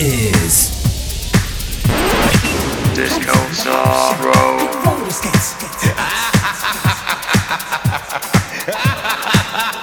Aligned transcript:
is 0.00 0.70
Disco 2.94 3.34
Sorrow. 3.52 4.56
roller 4.82 5.10
skates. 5.10 5.56